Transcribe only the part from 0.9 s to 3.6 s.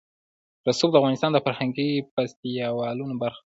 د افغانستان د فرهنګي فستیوالونو برخه ده.